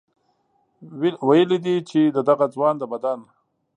[1.29, 3.19] ویلي دي چې د دغه ځوان د بدن